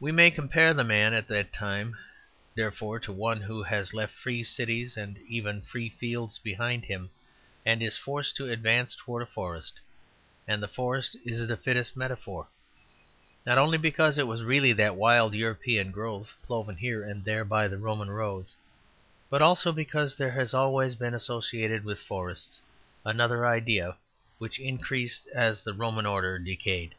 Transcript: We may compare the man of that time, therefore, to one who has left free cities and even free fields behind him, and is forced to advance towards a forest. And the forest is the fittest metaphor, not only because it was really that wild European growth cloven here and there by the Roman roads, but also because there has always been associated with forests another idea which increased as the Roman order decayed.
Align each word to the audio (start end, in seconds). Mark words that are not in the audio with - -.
We 0.00 0.12
may 0.12 0.30
compare 0.30 0.72
the 0.72 0.82
man 0.82 1.12
of 1.12 1.26
that 1.26 1.52
time, 1.52 1.98
therefore, 2.54 2.98
to 3.00 3.12
one 3.12 3.42
who 3.42 3.62
has 3.64 3.92
left 3.92 4.14
free 4.14 4.42
cities 4.42 4.96
and 4.96 5.18
even 5.28 5.60
free 5.60 5.90
fields 5.90 6.38
behind 6.38 6.86
him, 6.86 7.10
and 7.66 7.82
is 7.82 7.98
forced 7.98 8.34
to 8.36 8.48
advance 8.48 8.96
towards 8.98 9.28
a 9.28 9.30
forest. 9.30 9.78
And 10.46 10.62
the 10.62 10.68
forest 10.68 11.16
is 11.22 11.46
the 11.46 11.56
fittest 11.58 11.98
metaphor, 11.98 12.48
not 13.44 13.58
only 13.58 13.76
because 13.76 14.16
it 14.16 14.26
was 14.26 14.42
really 14.42 14.72
that 14.72 14.96
wild 14.96 15.34
European 15.34 15.90
growth 15.90 16.32
cloven 16.46 16.78
here 16.78 17.04
and 17.04 17.26
there 17.26 17.44
by 17.44 17.68
the 17.68 17.76
Roman 17.76 18.10
roads, 18.10 18.56
but 19.28 19.42
also 19.42 19.70
because 19.70 20.16
there 20.16 20.32
has 20.32 20.54
always 20.54 20.94
been 20.94 21.12
associated 21.12 21.84
with 21.84 22.00
forests 22.00 22.62
another 23.04 23.44
idea 23.46 23.98
which 24.38 24.58
increased 24.58 25.28
as 25.34 25.60
the 25.60 25.74
Roman 25.74 26.06
order 26.06 26.38
decayed. 26.38 26.94